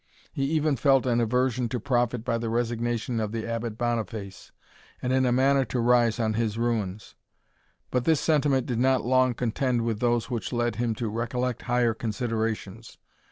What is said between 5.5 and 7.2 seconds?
to rise on his ruins;